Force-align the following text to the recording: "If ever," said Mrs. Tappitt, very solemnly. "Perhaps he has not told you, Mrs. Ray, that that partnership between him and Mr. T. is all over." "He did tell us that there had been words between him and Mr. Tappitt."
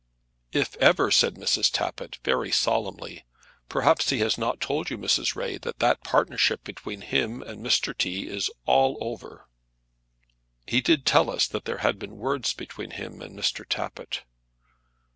"If 0.51 0.75
ever," 0.77 1.11
said 1.11 1.35
Mrs. 1.35 1.69
Tappitt, 1.71 2.17
very 2.23 2.51
solemnly. 2.51 3.23
"Perhaps 3.69 4.09
he 4.09 4.17
has 4.17 4.35
not 4.35 4.59
told 4.59 4.89
you, 4.89 4.97
Mrs. 4.97 5.35
Ray, 5.35 5.59
that 5.59 5.77
that 5.77 6.03
partnership 6.03 6.63
between 6.63 7.01
him 7.01 7.43
and 7.43 7.63
Mr. 7.63 7.95
T. 7.95 8.27
is 8.27 8.49
all 8.65 8.97
over." 8.99 9.47
"He 10.65 10.81
did 10.81 11.05
tell 11.05 11.29
us 11.29 11.45
that 11.49 11.65
there 11.65 11.77
had 11.85 11.99
been 11.99 12.17
words 12.17 12.51
between 12.55 12.89
him 12.89 13.21
and 13.21 13.37
Mr. 13.37 13.63
Tappitt." 13.63 14.23